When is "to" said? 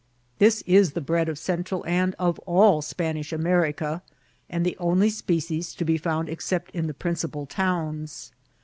5.75-5.85